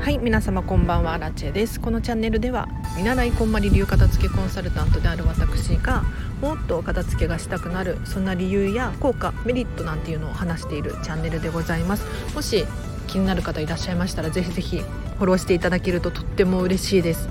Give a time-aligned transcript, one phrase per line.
[0.00, 1.16] はい皆様こんばんは。
[1.16, 1.80] ラチェです。
[1.80, 6.04] このチャンネルでは見習いこんまり流片付けコンサルタントである私が
[6.42, 12.04] もっと片付けがしたくなるそんな理由や効果メリットなんていうのを話しているチャンネルでございます。
[12.34, 12.66] もし
[13.06, 17.30] 気になる方いらっしゃいましたらぜひぜひフォローしていただけるととっても嬉しいです。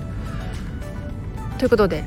[1.58, 2.02] ということで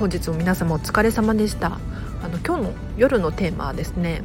[0.00, 1.78] 本日も皆様お疲れ様でした。
[2.22, 4.22] あの今日の夜のテーマはですね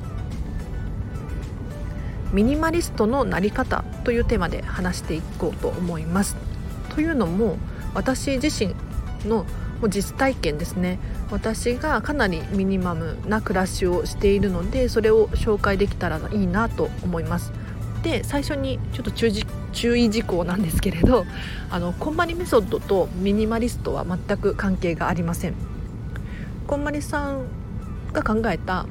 [2.31, 6.35] ミニマリストのなり方というテーマで話していこうと思います。
[6.89, 7.57] というのも
[7.93, 8.75] 私自身
[9.29, 9.45] の
[9.89, 10.97] 実体験ですね
[11.29, 17.51] 私がかなりミニマムな暮らしをしているのでそれを紹介できたらいいなと思います。
[18.01, 21.25] で最初にちょっと注意事項なんですけれど
[21.69, 25.53] あのこんまりメソッドとミニマリストは全く関係がありません。
[26.67, 27.45] こんまりさん
[28.13, 28.85] が考えた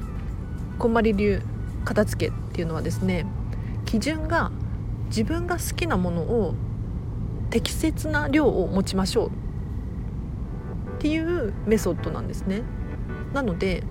[0.79, 1.43] こんまり流
[1.85, 3.27] 片付けっていうのはですね
[3.85, 4.51] 基準が
[5.07, 6.55] 自分が好きなものを
[7.51, 9.31] 適切な量を持ちましょうっ
[11.01, 12.63] ていうメソッドなんですね。
[13.35, 13.83] なので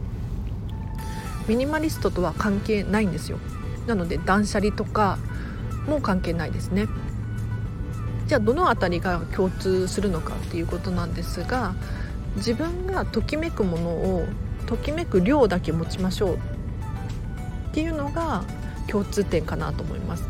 [1.48, 3.38] ミニマリストとは関係ないんですよ。
[3.86, 5.20] なので断捨離とか
[5.88, 6.88] も関係ないですね。
[8.28, 11.76] じゃあどの辺りが共通するのかっていうことなんですが
[12.38, 14.26] 自分がときめくものを
[14.72, 16.36] ときめく量だけ持ちましょう。
[16.36, 16.38] っ
[17.74, 18.46] ていうのが
[18.88, 20.24] 共通点かなと思います。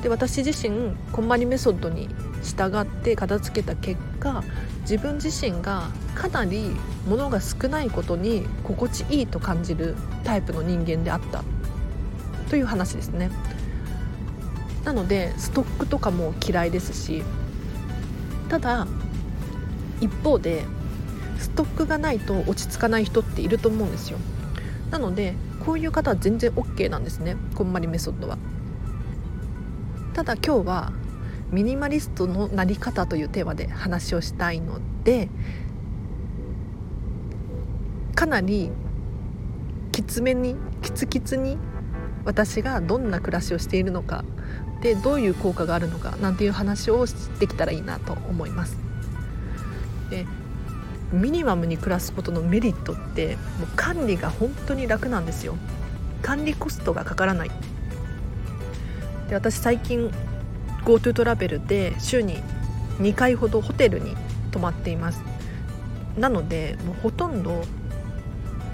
[0.00, 2.08] で私自身こんまりメソッドに
[2.44, 4.44] 従って片付けた結果
[4.82, 6.70] 自分自身がかなり
[7.08, 11.42] 物が少ないことに心地いいと感じるタイプの人間であった。
[12.48, 13.32] という話ですね。
[14.84, 17.24] なのでストックとかも嫌いですし
[18.48, 18.86] ただ
[20.00, 20.64] 一方で
[21.42, 24.18] ストックがないと落ち着かない人っていると思うんですよ。
[24.90, 27.36] なのでこういう方は全然 OK なんですね。
[27.54, 28.38] こんまりメソッドは。
[30.14, 30.92] ただ今日は
[31.50, 35.28] ミニマリストのなり方というテーマで話をしたいので
[38.14, 38.70] かなり
[39.90, 41.58] きつめにキツキツに
[42.24, 44.24] 私がどんな暮らしをしているのか
[44.80, 47.06] でどういう効果があるのかなんていう話を
[47.38, 48.76] できたらいいなと思います。
[50.10, 50.26] で
[51.12, 55.56] ミニマムに暮らすことのメリットってもう管理が本当に楽なんですよ。
[56.22, 57.50] 管理コストがかからない。
[59.28, 60.10] で私最近
[60.84, 62.42] GoTo トラベルで週に
[62.98, 64.16] 2回ほどホテルに
[64.50, 65.22] 泊まっています。
[66.16, 67.64] なのでもうほとんど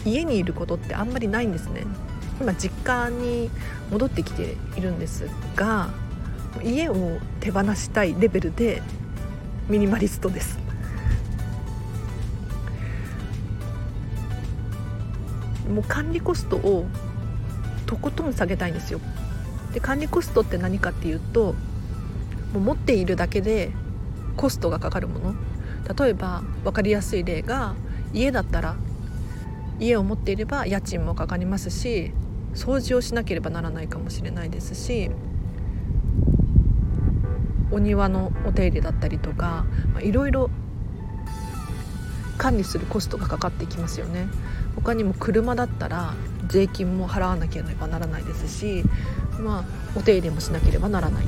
[0.04, 1.84] 家にいることってあんまりないんですね。
[2.40, 3.50] 今実家に
[3.90, 5.88] 戻ってきているんですが
[6.62, 8.80] 家を手放したいレベルで
[9.68, 10.67] ミニマリストです。
[15.68, 16.86] もう管理コストを
[17.86, 19.00] とことん下げたいんですよ。
[19.72, 21.54] で管理コストって何かっていうと
[22.52, 23.70] もう持っているだけで
[24.36, 25.34] コストがかかるもの。
[25.96, 27.74] 例えば分かりやすい例が
[28.12, 28.76] 家だったら
[29.80, 32.12] 家を持っていれば家賃もかかりますし
[32.54, 35.10] 掃除をしなければならないかもしれないですし
[37.70, 39.66] お庭のお手入れだったりとか
[40.00, 40.50] いろいろ
[42.38, 44.28] 管理するコストがかかってきますよね。
[44.80, 46.14] 他にも車だったら
[46.46, 48.84] 税金も払わなければならないですし、
[49.40, 51.24] まあ、お手入れもしなければならない。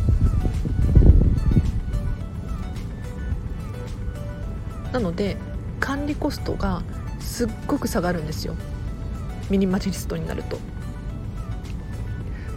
[4.93, 5.37] なので
[5.79, 6.83] 管理コストが
[7.21, 8.55] すっごく下がるんですよ。
[9.51, 10.59] ミニマリストになると。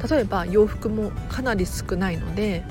[0.07, 2.63] 例えば洋服もかなり少ないので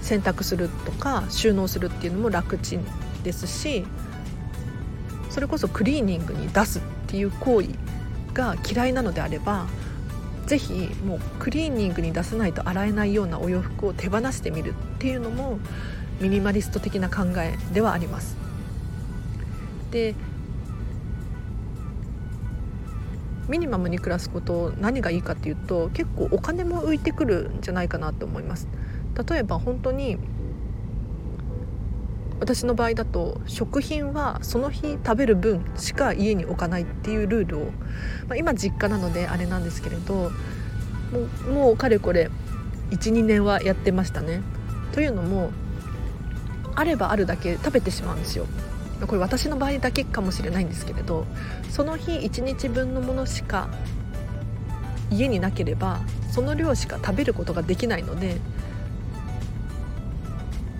[0.00, 2.84] 洗濯するとか収納するっていうのも楽ちん
[3.22, 3.84] ですし
[5.28, 7.68] それこそクリーニングに出すっていう行為
[8.32, 9.66] が嫌いなのであれば
[10.46, 15.58] 是非もうクリーニングに出さないと洗えないようなお洋服を手放してみるっていうのも
[16.20, 18.36] ミニマリスト的な考えではあります。
[19.90, 20.14] で
[23.48, 28.68] ミニマムに暮らすこと何がいいかっていうと結構お金も浮いてくるんじゃないかなと思います。
[29.28, 30.16] 例えば本当に
[32.42, 37.60] 私の場合だと食品はその日食べる分しか家に置かないっていうルールを、
[38.26, 40.30] まあ、今実家なのであれなんですけれども
[41.46, 42.30] うもうかれこれ
[42.90, 44.42] 12年はやってましたね。
[44.90, 45.52] というのも
[46.74, 48.46] あればあるだけ食べてしまうんですよ。
[49.06, 51.26] これ私の場合だけかもしれないんですけれど
[51.70, 53.68] その日1日分のものしか
[55.10, 56.00] 家になければ
[56.30, 58.40] その量しか食べることができないので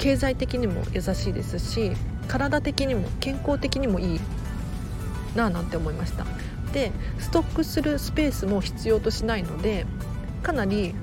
[0.02, 1.92] 経済的にも優しいですし
[2.26, 4.20] 体的にも健康的にもいい
[5.36, 6.26] なあなんて思いました。
[6.72, 6.90] で
[7.20, 9.86] ストックするスペースも必要としないので
[10.42, 10.96] かなり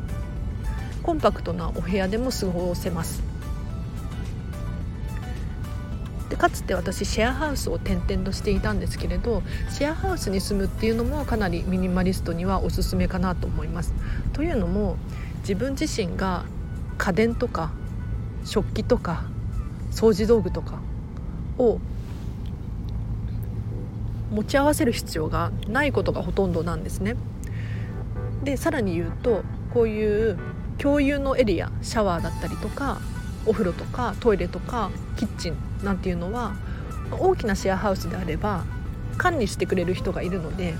[1.02, 3.24] コンパクトなお部屋でも過ごせます。
[6.30, 13.94] でかつて私シェアハウスを転々としていたんですけれどシェアハウスに住むっていうのもかなりミニマリストにはおすすめかなと思います。
[14.34, 14.98] というのも
[15.44, 16.44] 自分自身が
[16.98, 17.72] 家電とか
[18.50, 19.26] 食器とか
[19.92, 20.80] 掃除道具とか
[21.60, 21.80] を
[24.32, 27.16] 持ち合わせる必要がないことがほとんどなんですね。
[28.44, 29.44] でさらに言うと
[29.74, 30.38] こういう
[30.80, 33.00] 共有のエリアシャワーだったりとか
[33.46, 36.56] お風呂とかトイレとかキッチンなんていうのは
[37.12, 38.64] 大きなシェアハウスであれば
[39.18, 40.74] 管理してくれる人がいるので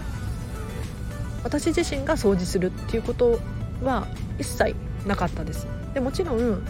[1.44, 3.40] 私自身が掃除するっていうこと
[3.84, 4.08] は
[4.40, 4.76] 一切
[5.06, 6.64] なかったですでもちろん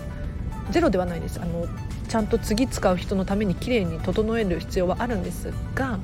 [0.72, 1.68] ゼロではないですあの
[2.08, 6.00] ちゃんと次使う人のためにきれいに整える必要はあるんですが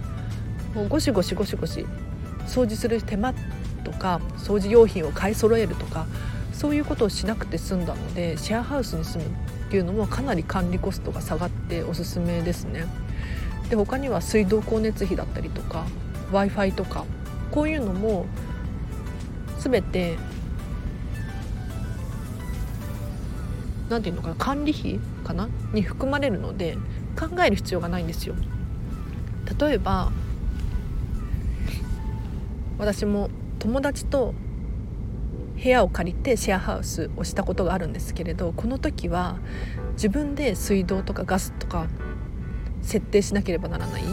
[0.73, 1.85] もうゴシゴシゴシゴシ
[2.47, 3.33] 掃除する手間
[3.83, 6.05] とか掃除用品を買い揃えるとか
[6.53, 12.85] そういうことをしなくて済んだのでシェアハウスに住むっていうのもかなり管理コストが下がっておすすめですね。
[13.69, 15.85] で他には水道光熱費だったりとか
[16.31, 17.03] w i f i とか
[17.51, 18.25] こういうのも
[19.59, 20.17] 全て
[23.89, 26.77] 何て言うのかな管理費かなに含まれるので
[27.19, 28.35] 考える必要がないんですよ。
[29.59, 30.11] 例えば
[32.77, 33.29] 私も
[33.59, 34.33] 友達と
[35.61, 39.37] 部屋を借りてシェアハウスをしたことがあるんですけれどこの時は
[39.93, 41.87] 自分で水道とかガスとか
[42.81, 44.03] 設定しなければならない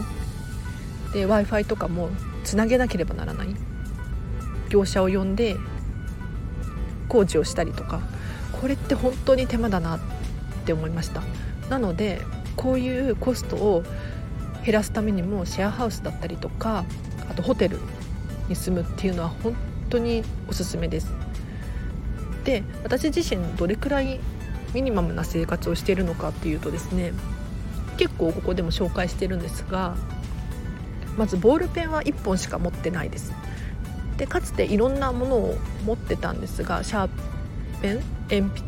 [1.13, 2.09] で w i f i とかも
[2.43, 3.49] つなげなければならない
[4.69, 5.57] 業者を呼んで
[7.07, 8.01] 工事をしたりとか
[8.63, 9.99] これって本当に手間だなっ
[10.65, 11.21] て思いました。
[11.69, 12.21] なので
[12.55, 13.83] こういうコストを
[14.63, 16.85] 減らすためにもシェアハウスだったりとか
[17.29, 17.77] あとホテル
[18.47, 19.53] に住むっていうのは本
[19.89, 21.11] 当におすすめです。
[22.45, 24.21] で私自身どれくらい
[24.73, 27.11] ミニマムな生活をしているのかっていうとですね
[27.97, 29.97] 結構ここでも紹介してるんですが
[31.17, 33.33] まずボールペンは1本しか持ってないです。
[34.15, 37.09] でかつていろんなものを持ってたんですがシャー
[37.81, 38.61] ペン鉛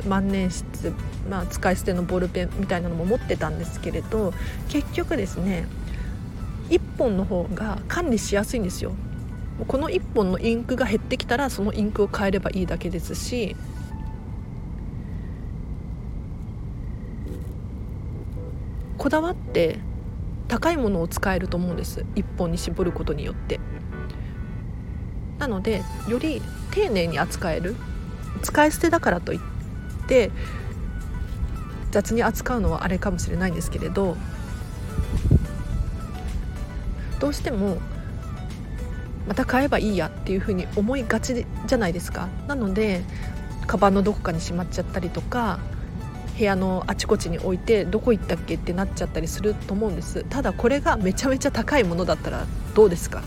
[0.00, 0.92] 筆万年筆、
[1.28, 4.32] まあ、使い捨てのボールペンみたいなのも持ってたんですけれど
[4.68, 5.66] 結局ですね
[6.68, 8.92] 1本の方が管理しやすいんですよ。
[9.66, 13.56] この1本のインクが減ってきたらそのインクを変えればいいだけですし。
[18.96, 19.80] こだわって
[20.48, 22.06] 高いものを使えると思うんです。
[22.14, 23.60] 1本に絞ることによって。
[25.38, 26.40] なのでより
[26.70, 27.76] 丁寧に扱える。
[28.40, 29.40] 使い捨てだからといっ
[30.06, 30.30] て
[31.90, 34.16] 雑に扱うのはあれかもしれないんですけれど
[37.20, 37.78] どうしても
[39.28, 42.28] また買えばいいやっていうふうに思いがちじゃないですか。
[42.48, 43.02] なので
[43.68, 45.60] カバンのどこかにしまっちゃったりとか
[46.36, 50.24] 部屋のあちこちに置いてどこ行ったっけってなっちゃったりすると思うんです。
[50.28, 53.22] ただこれがめちゃめちゃ高いものだったらどうですか？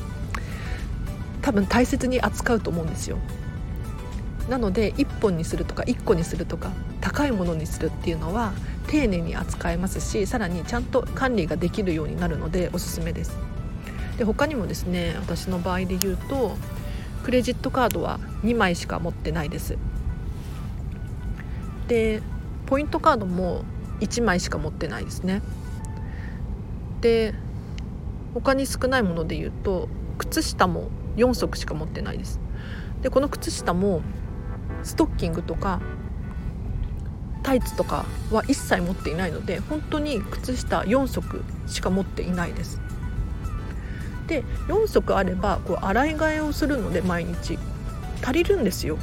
[1.41, 3.17] 多分大切に扱うと思うんですよ。
[4.49, 6.71] なので1本にするとか1個にするとか
[7.01, 8.53] 高いものにするっていうのは
[8.87, 13.37] 丁寧に扱えますしさらにちゃんと管理ができるようになるのでおすすめです。
[14.17, 16.55] で他にもですね私の場合で言うと
[17.23, 19.77] クレジットカードは2枚しか持ってないです。
[21.87, 22.21] で
[22.65, 23.63] ポイントカードも
[23.99, 25.41] 1枚しか持ってないですね。
[27.01, 27.33] で
[28.33, 32.39] 他に少ないもので言うと靴下も4足しか持ってないです。
[33.01, 34.01] でこの靴下も
[34.85, 35.81] ストッキングとか
[37.43, 42.79] タイツとかは一切持っていないので本当に靴下4足しか持っていないです。
[44.27, 47.59] で4足あればこう洗い替えをするので毎日。
[48.23, 48.97] 足りるんですよ。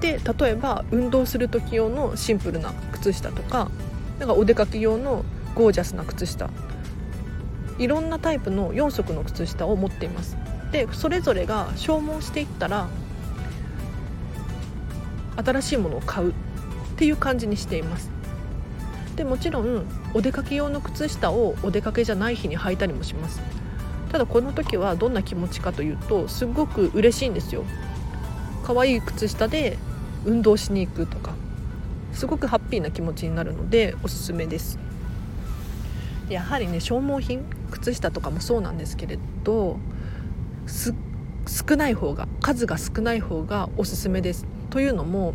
[0.00, 3.70] で例えば運動する時用のシンプルな靴下とか
[4.18, 6.50] なんかお出かけ用のゴージャスな靴下。
[7.78, 10.36] いろんなタイプの4足の靴下を持っています。
[10.72, 12.88] でそれぞれが消耗していったら
[15.36, 16.34] 新しいものを買うっ
[16.96, 18.10] ていう感じにしています。
[19.16, 23.40] でもちろんお出かけ用の靴下をお出かけじゃない日に履いたりもします。
[24.10, 27.64] ただこの時はどんな気持ちかというとすごく嬉しいんですよ。
[28.64, 29.76] 可愛い靴下で
[30.24, 31.34] 運動しに行くとか
[32.12, 34.78] すごくハッピーな気持ちになるのでおすすめです。
[36.28, 39.78] やはりね消耗品靴下とかもそうなんですけれど
[40.66, 44.46] 少ない方が数が少ない方がおすすめです。
[44.70, 45.34] というのも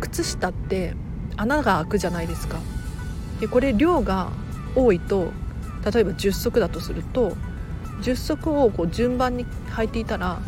[0.00, 0.94] 靴下って
[1.36, 2.58] 穴が開くじゃないですか。
[3.40, 4.30] でこれ量が
[4.74, 5.32] 多いと
[5.84, 7.36] 例えば10足だとすると
[8.02, 10.40] 10足をこう順番に履いていたら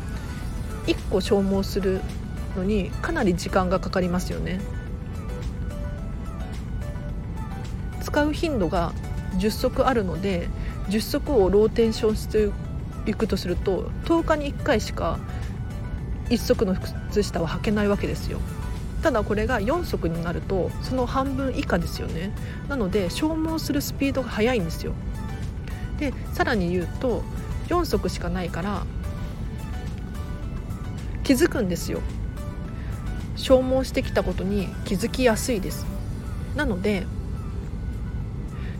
[0.86, 2.00] 1個消耗する
[2.56, 4.60] のにかなり時間がかかりますよね。
[8.02, 8.92] 使う頻度が
[9.38, 10.48] 10足あるので
[10.92, 12.50] 10足をローテンションして
[13.06, 15.18] いくとすると10日に1回しか
[16.28, 16.76] 1足の
[17.10, 18.40] 靴下は履けないわけですよ。
[19.02, 22.30] ただこれが4足になるとその半分以下ですよね。
[22.68, 24.92] なので消耗するスピードが速いんですよ。
[25.98, 27.22] でさらに言うと
[27.68, 28.84] 4足しかないから
[31.24, 32.00] 気づくんですよ。
[33.36, 35.86] 消耗してきたことに気づきやすいです。
[36.54, 37.06] なので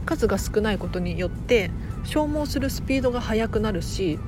[0.04, 1.70] 数が少ないことによって
[2.04, 4.18] 消耗するスピードが速くなるし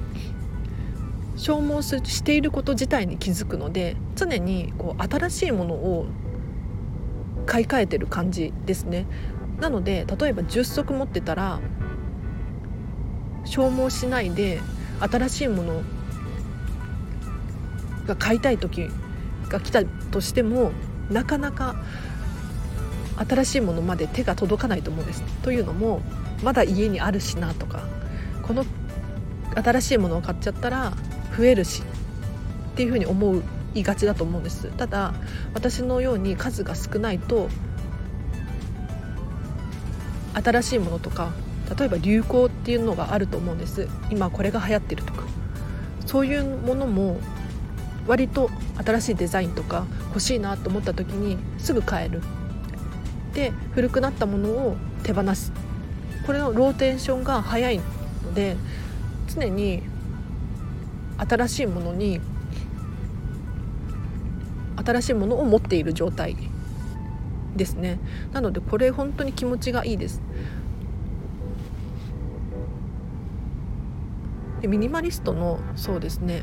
[1.37, 6.07] 消耗していること自体に気づくので常にこう新しいものを
[7.47, 9.07] 買い替えてる感じですね
[9.61, 11.61] なので例えば10足持ってたら
[13.45, 14.61] 消耗しないで
[15.00, 15.83] 新しいもの
[18.07, 18.88] が買いたい時
[19.49, 20.73] が来たとしても
[21.11, 21.76] なかなか
[23.16, 25.23] 新しいものまで手が届かないと思うんです。
[25.43, 26.00] というのも
[26.42, 27.84] まだ家にあるしなとか
[28.42, 28.64] この
[29.54, 30.92] 新しいものを買っちゃったら
[31.36, 33.42] 増えるしっていうふうに思
[33.74, 34.68] いがちだと思うんです。
[34.76, 35.14] ただ
[35.54, 37.48] 私のように数が少ないと
[40.34, 41.32] 新しいものとか
[41.78, 43.88] 例えば流行っていうのがあると思うんです。
[44.10, 45.24] 今これが流行ってるとか。
[46.06, 47.16] そういうものも
[48.06, 48.50] 割と
[48.84, 52.20] 新しいデザインとか欲しいなと思った時にすぐ買える。
[53.32, 55.52] で古くなったものを手放す。
[56.26, 58.57] これのローテンションが早いので
[59.28, 59.83] 常に
[61.19, 62.21] 新しいものに
[64.76, 66.37] 新しいものを持っている状態
[67.57, 67.99] ですね。
[68.33, 70.21] なのでこれ本当に気持ちがいいです。
[74.61, 76.43] でミニマリストのそうですね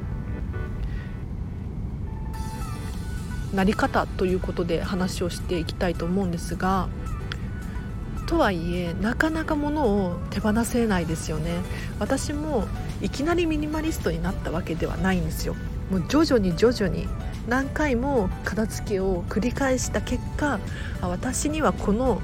[3.52, 6.88] なり方ということで話をしていきたいと思うんですが
[8.32, 11.52] とはいえなかなか物を手放せないですよね。
[12.00, 12.66] 私も
[13.02, 15.54] いきなりミニマリストになったわけではないんですよ。
[15.90, 17.10] もう徐々に徐々に。
[17.50, 20.60] 何回も片付けを繰り返した結果
[21.02, 22.22] 私にはこの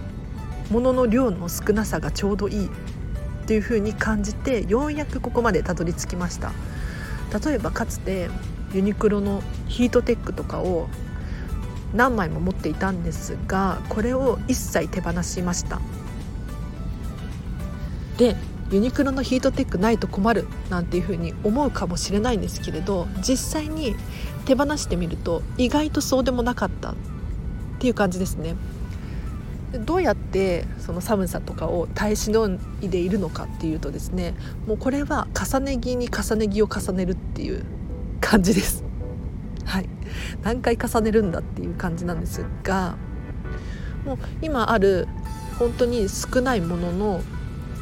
[0.69, 2.67] ものの量の少なさがちょうどいい。
[2.67, 2.69] っ
[3.45, 6.53] ていう風に感じてようやくここまでたどり着きました。
[7.45, 8.29] 例えばかつて
[8.73, 10.87] ユニクロのヒートテックとかを
[11.93, 15.81] 何枚も持っていたんですがこれを一切手放しました。
[18.17, 18.35] で
[18.71, 23.95] ユニクロのヒートテックないと困るなんていうふうに思うかもしれないんですけれど実際に
[24.45, 26.95] 手放してみると意外とそうでもなかったっ
[27.79, 28.55] ていう感じですね。
[29.85, 34.33] どうやってその寒さとかを耐え忍んでいるのかっていうとですね
[34.65, 37.65] もうこれは重ね着に重ね着を重ねるっていう
[38.21, 38.83] 感じです。
[39.65, 39.89] はい。
[40.43, 42.97] 何回重ねるんだっていう感じなんですが
[44.05, 45.07] もう今ある
[45.59, 47.21] 本当に少ないものの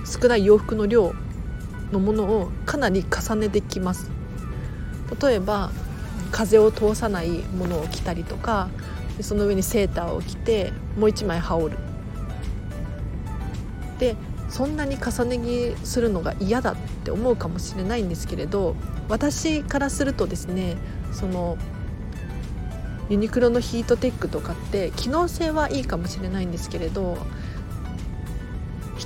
[0.05, 1.13] 少ない洋服の量
[1.91, 4.09] のものをかなり重ねてきます。
[5.21, 5.71] 例えば
[6.31, 8.69] 風を通さないものを着たりとか
[9.21, 11.79] その上にセーターを着てもう一枚羽織る。
[13.99, 14.15] で
[14.49, 18.75] そんなに重ね着するのが嫌だって思うかもしれないんですけれど
[19.09, 20.77] 私からするとですね
[21.11, 21.57] その
[23.09, 27.17] ユニクロのヒートテックとかって機能性はいいかもしれないんですけれど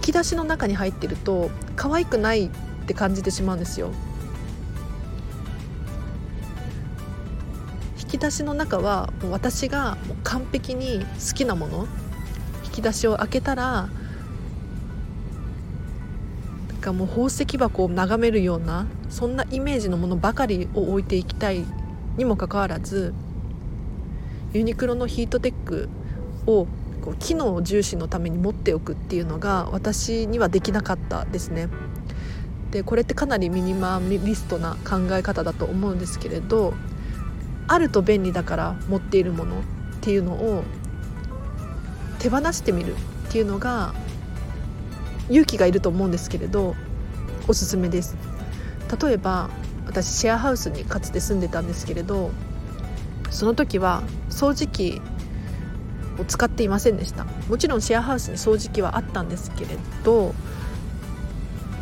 [0.10, 2.50] き出しの中に入ってると可愛くないっ
[2.88, 3.92] て感じてしまうんですよ。
[8.00, 11.88] 引き出しの中は私が完璧に好きなもの。
[12.66, 13.90] 引き出しを開けたら
[16.70, 21.66] なんかもう宝石箱を眺めるようなそんなイメージのものばかりを置いていきたい
[22.18, 23.14] にもかかわらず
[24.54, 25.90] ユニクロのヒートテック
[26.48, 26.68] を
[27.00, 31.70] こう機能重視のために持っておくっていうのが私にはできなかったですね。
[32.72, 36.76] でこれってかなりミニマリストな考え方だと思うんですけれど
[37.68, 39.62] あると便利だから持っているものっ
[40.02, 40.64] ていうのを
[42.20, 43.94] 手放してみるっていうのが
[45.30, 46.76] 勇気がいると思うんですけれど
[47.48, 48.16] おすすめです
[49.02, 49.50] 例えば
[49.86, 52.32] 私シェアハウスにかつて住んでたんですけれど
[53.32, 55.02] その時は掃除機
[56.20, 57.26] を使っていませんでした。
[57.48, 60.34] もちろんシェアハウスに掃除機はあったんですけれど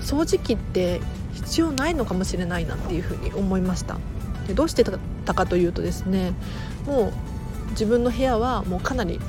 [0.02, 1.02] 掃除機って
[1.34, 3.98] 必要ないのかもしれないなっていうふうに思いました。
[4.48, 6.34] でどうしてたかというとですね
[6.86, 7.12] も
[7.68, 9.20] う自分の部屋はもうかなり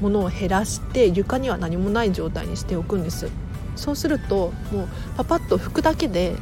[0.00, 3.30] 物を減らして床には何もない状態にしておくんです
[3.76, 6.36] そうするともうパパッと拭くだけで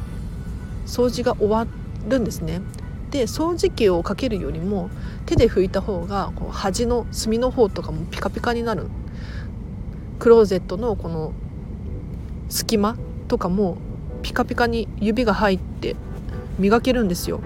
[0.85, 1.65] 掃除が終わ
[2.07, 2.61] るんですね。
[3.15, 4.89] で掃除機をかけるよりも
[5.25, 8.87] 手で拭いた方がこう端の隅の方とかもピカピカになる。
[10.19, 11.33] クローゼットのこの
[12.49, 12.97] 隙間
[13.29, 13.77] とかも
[14.21, 15.95] ピカピカに指が入って
[16.59, 17.39] 磨けるんですよ。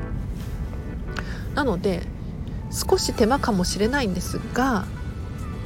[1.53, 2.01] なので
[2.71, 4.85] 少し手間かもしれないんですが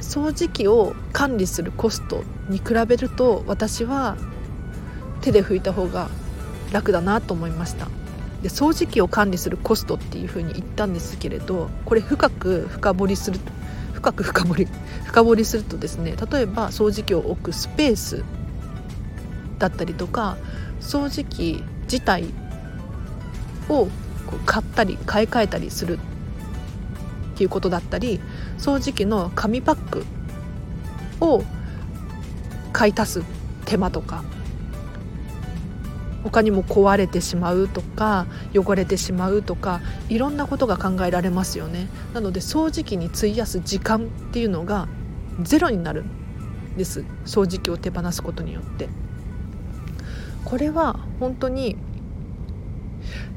[0.02, 4.18] 掃除機を管理するコストに比べると私は
[5.22, 6.10] 手で拭いた方が
[6.72, 7.88] 楽だなと思いました。
[8.44, 13.50] で掃除機を管理するコストっていうふうに言ったんですけれどこれ深く深掘りすると
[13.94, 14.68] 深く深掘り
[15.06, 18.22] 深掘りするとですね例えば掃除機を置くスペース
[19.58, 20.36] だったりとか
[20.82, 22.26] 掃除機自体
[23.70, 23.88] を
[24.44, 28.20] 買ったり買い替えたりするっていうことだったり
[28.58, 30.04] 掃除機の紙パック
[31.22, 31.42] を
[32.74, 33.22] 買い足す
[33.64, 34.22] 手間とか
[36.24, 41.86] 他にも壊れてしまうとか汚れてしまうとかいろんなことが考えられますよね。
[42.14, 44.88] なので掃除機に費やす時間っていうのが
[45.42, 47.04] ゼロになるんです。
[47.26, 48.88] 掃除機を手放すことによって。
[50.44, 51.76] これは本当に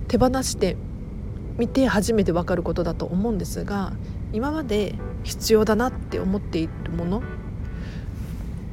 [0.08, 0.78] 手放して
[1.58, 3.94] みて初めて分かることだと思うんですが
[4.32, 7.24] 今まで必要だなって思っているもの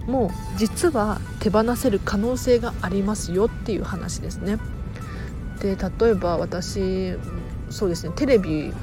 [0.07, 4.59] も実は手放せる可能性がありますよっていう話ですね。
[5.61, 7.15] で例えば私
[7.71, 8.75] そうですねテレビを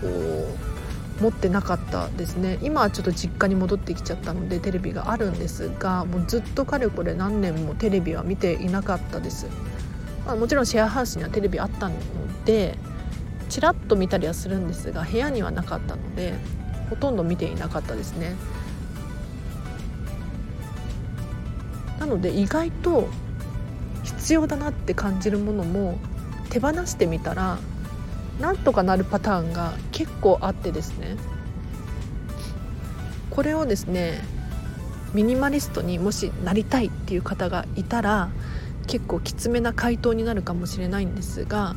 [1.22, 2.58] 持ってなかったですね。
[2.64, 9.46] 今はちょっと実家に戻ってきちゃったのでテレビがあるんですがもうずっとかれこれ何年もテレビは見ていなかったです、
[10.26, 11.96] まあ、もちろんシェアハウスにはテレビあったの
[12.46, 12.76] で
[13.50, 16.34] ちらっと見たりはするんですが部屋にはなかったので
[16.90, 18.36] ほとんど見ていなかったですね。
[22.12, 23.08] ので意外と
[24.04, 25.98] 必要だなって感じるものも
[26.50, 27.58] 手放してみたら
[28.40, 31.16] なんとかなるパターンが結構あってですね
[33.30, 34.22] これをですね
[35.14, 38.30] ミニマリストにもしなりたいっていう方がいたら
[38.88, 41.76] 結構きつめな回答になるかもしれないんですが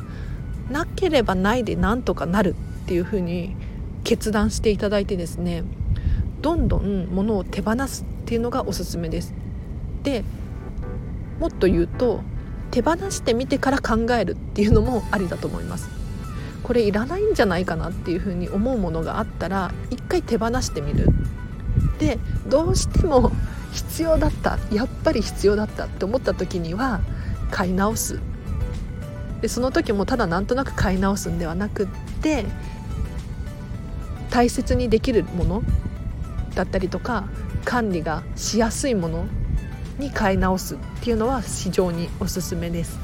[0.69, 3.55] なければないでなんとかなるっていうふうに
[4.03, 5.63] 決断していただいてですね
[6.41, 9.33] どんどん物を手放すっていうのがおすすめです。
[10.05, 10.23] で
[11.39, 12.21] もっと言うと
[12.71, 15.89] 手放してみてから考えるっていうのもありだと思います。
[16.63, 21.07] これいらないんじゃないかなっていうふうに思うものがあったら一回手放してみる。
[21.99, 23.31] でどうしても
[23.71, 27.01] 必要だったやっぱり必要だったって思った時には
[27.51, 28.19] 買い直す。
[29.41, 31.87] でその時もただなんとなく買い直すんではなくっ
[32.21, 32.45] て
[34.29, 35.63] 大切にできるもの
[36.55, 37.25] だったりとか
[37.63, 39.25] 管理がしやすいもの
[39.97, 42.97] に買い直すっていうのは非常におすすめです。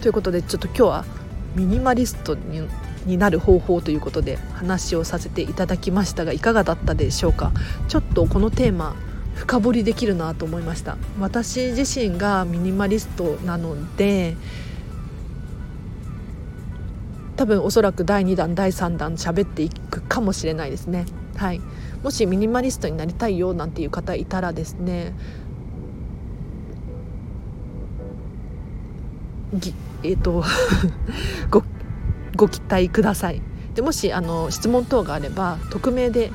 [0.00, 1.04] ということでちょっと今日は
[1.54, 2.68] ミニマリストに
[3.06, 7.52] になる方法ということで話をさせていただきましたがいかがだったでしょうか。
[7.88, 8.96] ちょっとこのテーマ
[9.34, 10.98] 深掘りできるなと思いました。
[11.18, 14.36] 私自身がミニマリストなので
[17.36, 21.06] 多分おそらく第2弾第3弾喋っていくかもしれないですね。
[21.36, 21.60] はい。
[22.02, 25.12] もしミニマリストになりたいよなんていう方いたらですね
[29.54, 30.44] ぎえっ、 ー、と
[31.50, 31.62] ご
[32.36, 33.42] ご期待ください。
[33.74, 36.30] でもしあの質問等があれば匿名で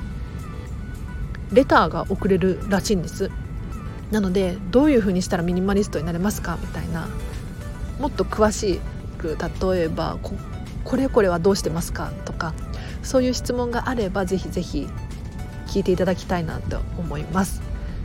[1.51, 3.29] レターが送れるらしいんです。
[4.11, 6.57] なのでどういうふうにしたらミニマリストになれますか？
[6.61, 7.07] みたいな
[7.99, 8.79] もっと詳し
[9.17, 9.37] く
[9.71, 10.33] 例えばこ
[10.83, 12.11] これこれはどうしてますか？
[12.25, 12.53] とか
[13.01, 14.87] そういう質問があればぜひぜひ
[15.73, 17.61] 聞いていただきたいなと思います。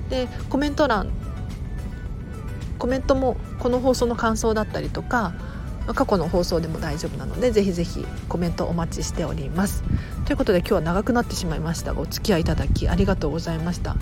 [0.08, 1.10] でコメント欄
[2.78, 5.34] コメントもこの放送の感想だったりとか
[5.94, 9.82] 過去の放送でも大丈夫なのでぜひぜひコメントお待ちしております。
[10.24, 13.96] ということで今日は長くなってしまいましたがお付き合いいただきありがとうございました。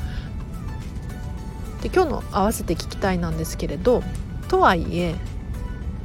[1.83, 4.03] で今日の合わせて聞きたいなんですけれど
[4.49, 5.17] とはいえ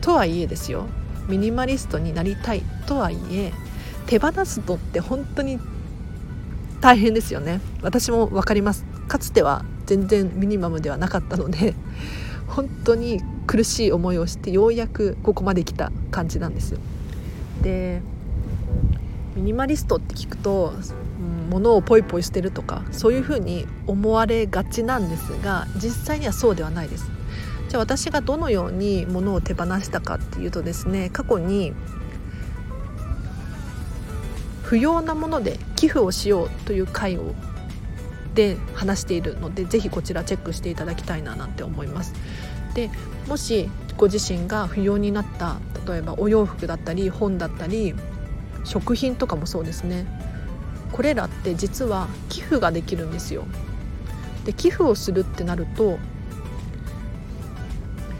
[0.01, 0.87] とはいえですよ。
[1.27, 2.63] ミニマリストになりたい。
[2.87, 3.53] とはいえ
[4.07, 5.59] 手放すのって本当に
[6.81, 7.61] 大変ですよね。
[7.83, 8.85] 私も分かります。
[9.07, 11.75] かつては全然ミニマムではなかったので
[12.47, 16.79] 本当に苦しい思いをしてようやくここまで来た感じなんですよ。
[17.61, 18.01] で
[19.35, 20.73] ミニマリストって聞くと、
[21.19, 27.11] うん、物をポイポイしてるとかそういうふうに思われがちなんですが実際にはそうではないです。
[27.69, 31.73] じゃあ私がどのように物を手放したかっていうとですね過去に
[34.71, 37.35] 不要なもので寄付をしようという会を
[38.35, 42.13] で話しているのでぜひこちらチェックしていただきたいななんて思います。
[42.73, 42.89] で
[43.27, 47.93] もしご自身が不要になった例えばお洋服だったり本だったり
[48.63, 50.05] 食品とかもそうですね
[50.93, 53.43] これらって実は寄付ができるんですよ。
[54.45, 55.99] で寄付をするってなると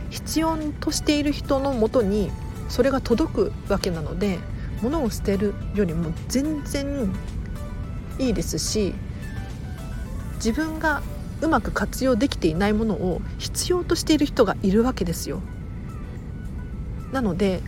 [0.10, 2.30] 必要としている人のもとに
[2.68, 4.38] それが届くわけなので
[4.82, 7.12] 物を捨てるよりも全然
[8.20, 8.94] いいですし
[10.36, 11.02] 自分が
[11.42, 15.42] うまく活用できていないものを必要としている人がいるわけですよ。
[17.12, 17.62] なので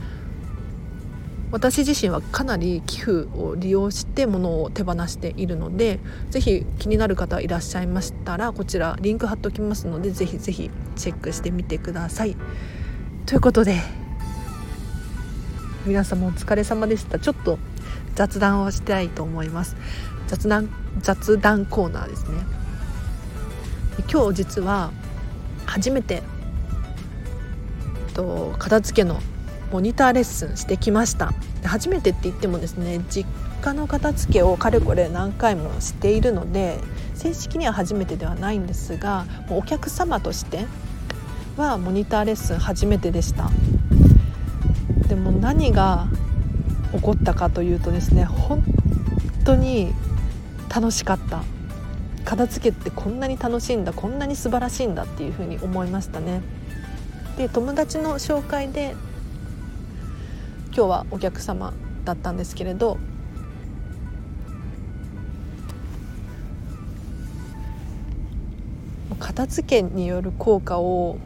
[1.51, 5.99] 私自身はかなり寄付を利用して物を手放しているので
[6.31, 12.35] 是非気になる方いらっしゃいましたらこちらリンク貼っておきますので是非是非チェックしてみてください。
[13.27, 13.81] ということで
[15.85, 17.59] 皆様お疲れ様でしたちょっと
[18.15, 19.75] 雑談をしたいと思います。
[20.27, 20.69] 雑談
[21.01, 22.37] 雑談コーナーですね。
[24.11, 24.91] 今日実は
[25.65, 26.23] 初めて
[28.13, 29.19] と片付けの
[29.71, 31.33] モニターレッスンしてきました。
[31.63, 33.27] 初めてって言ってもですね実
[33.61, 36.79] 家の片付けをかれこれ何回もしているので
[37.15, 40.65] 正式には初めてではないんですがもうお客様として
[41.55, 43.49] はモニターレッスン初めてでした。
[45.07, 46.07] でも何が
[46.93, 48.63] 起こったかというとですね本
[49.43, 49.93] 当に
[50.73, 51.43] 楽しかった。
[52.25, 56.41] 片付けってこんなに楽しいんだこんなに素晴らしいんだっていうふうに思いましたね。
[57.37, 58.95] で友達の紹介で
[60.67, 61.73] 今日はお客様
[62.05, 62.97] だったんですけれど
[69.19, 71.17] 片付けによる効果を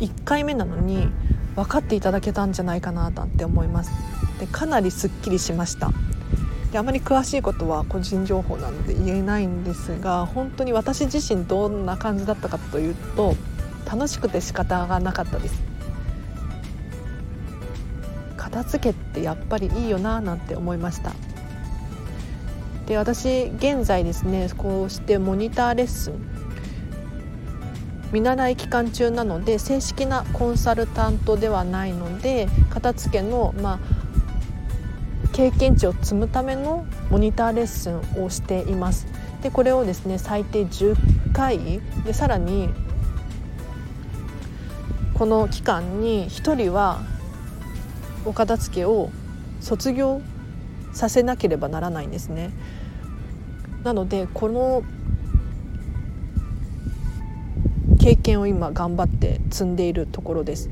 [0.00, 1.08] 1回目なのに
[1.56, 3.92] 分かっていただけたんじゃないかななんて思います。
[4.40, 5.90] でかなりすっきりしました。
[6.72, 13.36] であまり詳しいことは個人情報なので言えないんですが本当に私自身どんな感じだったかというと
[13.86, 15.62] 楽しくて仕方がなかったです。
[18.36, 21.12] 片付けってやっぱりいいよななんて思いました。
[22.86, 26.33] で私現在ですねこうしてモニターレッスン
[28.14, 39.08] 見習い期間中なので正式なコンサルタントではないので片付けのまあ経験値を積むためのモニターレッスンをしています
[39.42, 40.94] でこれをですね最低10
[41.32, 42.68] 回でさらに
[45.14, 47.00] この期間に1人は
[48.24, 49.10] お片付けを
[49.60, 50.22] 卒業
[50.92, 52.52] させなければならないんですね。
[53.82, 54.84] なのでこの
[58.04, 60.68] 経験を今頑張って積んでいるところです。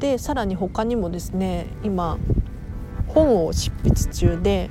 [0.00, 2.18] でさらに他にもですね今
[3.06, 4.68] 本を執筆中で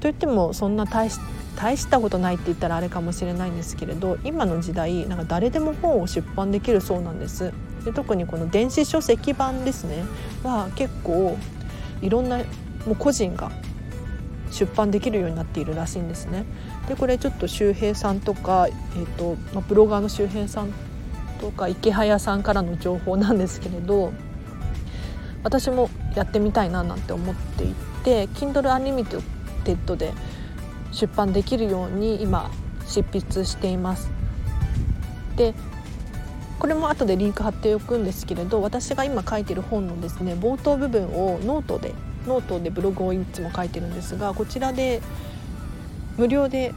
[0.00, 1.18] といってもそんな大し
[1.56, 7.54] 大したことないって言ったらあれかもしれないんですけれど今の時代なんか誰でも本を出版できるそうなんです
[7.86, 10.04] で特にこの電子書籍版ですね
[10.44, 11.38] は結構
[12.02, 12.36] いろんな
[12.84, 13.50] もう個人が
[14.50, 16.44] 出版できるようになっているらしいんですね
[16.88, 20.72] でこれちょっと周平さんとか、えーとまあ、ブロガーの周平さん
[21.40, 24.12] とかイケハヤさんからの情報なんですけれど
[25.42, 30.12] 私もやってみたいななんて思っていて Kindle Unlimited で
[30.92, 32.50] 出版できるように今
[32.86, 34.10] 執筆しています。
[35.36, 35.54] で
[36.58, 41.94] これも後でリンク貼っておくんですけれど私が今書いてる本のですね冒頭部分をノートで
[42.28, 45.00] ノートでブログをいつも書いてるんですがこちらで
[46.16, 46.74] 無料で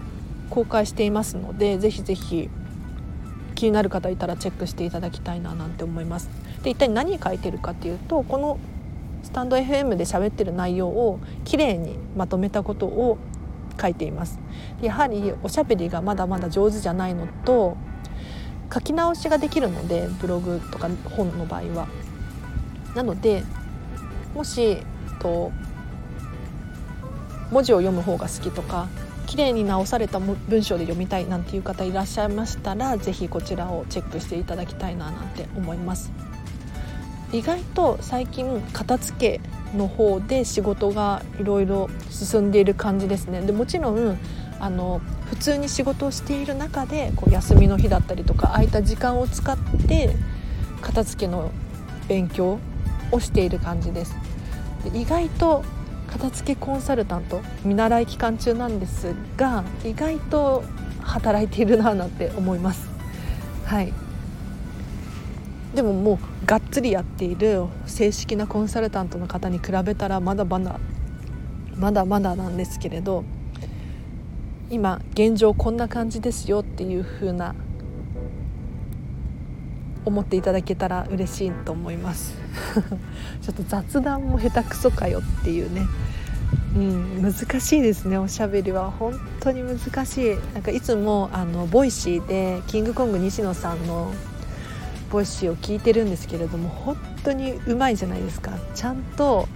[0.50, 2.50] 公開していますのでぜひぜひ
[3.56, 6.30] 気になる方いたらチェックしていただきたいななんて思います。
[6.64, 8.60] で一体何書いてるかっていうとこの
[9.24, 13.18] スタンド FM で喋ってる内容をきれいにまとめたことを
[13.80, 14.40] 書いています
[14.82, 17.78] やはりおしゃべりがまだまだ上手じゃないのと
[18.74, 21.88] 書き直しができるのでブログとか本の場合は。
[22.96, 23.44] なので
[24.36, 24.78] もし
[25.22, 25.52] と
[27.52, 28.88] 文字を読む方が好きとか
[29.28, 36.12] 綺麗に直された文章で読みたいなんていう方いらっしゃいましたら是非こちらをチェックしていただきたいななんて思います。
[37.34, 44.18] 意外と最近片付けの方で仕事がいろいろ進んでいる感じですねでもちろん
[44.60, 49.58] あの普通に仕事をしている中でこう休みの日だったりとか空いた時間を使っ
[49.88, 50.14] て
[50.82, 51.52] 片付けの
[52.10, 52.60] 勉強
[53.12, 54.16] をしている感じです
[54.82, 55.63] で意外と
[56.08, 60.63] 片付けコンサルタント見習い期間中なんですが意外と
[61.00, 62.88] 働いているななんて思います。
[63.65, 63.94] はい。
[65.74, 70.80] でももうがっつりやっている正式なコンサルタントの方に比べたらまだまだ
[71.76, 73.24] まだまだなんですけれど
[74.70, 77.56] 今現状こんな感じですよっていう風な
[80.06, 82.36] 思っていただけたら嬉しいと思います。
[83.42, 85.88] ちょっと雑談も下手くそかよっていうね。
[86.76, 88.18] うん、難しいですね。
[88.18, 88.92] おしゃべりは。
[88.92, 90.36] 本当に難しい。
[90.54, 94.12] なんかいつもあのボイシーでキングコング西野さんの
[95.12, 98.54] ボイシーを聞いてるんですけれども本当にうまいじゃないですか。
[98.74, 99.48] ちゃんと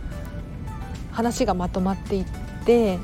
[1.11, 2.25] 話がまとまっていっ
[2.65, 2.99] て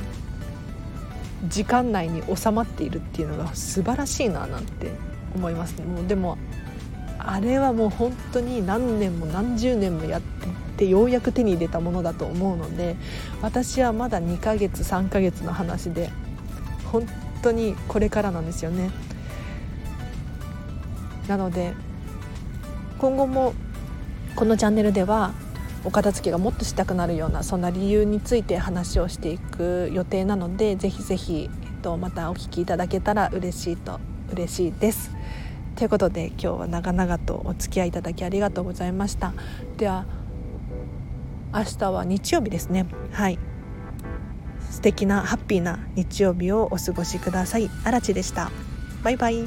[1.47, 4.91] 時間内に収まっているっていうのが素晴らしいななんて
[5.33, 5.85] 思いますね。
[5.85, 6.37] もうでも
[7.27, 10.21] あれはもう本当に何年も何十年もやっ
[10.77, 12.95] てようやく手に入れたものだと思うので
[13.41, 16.09] 私はまだ2ヶ月3ヶ月の話で
[16.91, 17.05] 本
[17.41, 18.91] 当にこれからなんですよね
[21.27, 21.73] なので
[22.97, 23.53] 今後も
[24.35, 25.33] このチャンネルでは
[25.83, 33.99] お片付けがもっとしたくなるようなそんな理由について話をしていく予定なのでぜひぜひ、えっと、またお聞きいただけたら嬉しいと
[34.31, 35.11] 嬉しいです。
[35.81, 39.33] ということで今日は長々とお付き合いいただきありがとうございました。
[39.77, 40.05] では
[41.51, 42.85] 明日は日曜日ですね。
[43.11, 43.39] はい。
[44.69, 47.67] 素敵なハッピーな日曜日をお過ごしください。
[47.83, 48.51] あらちでした。
[49.03, 49.43] バイバイ。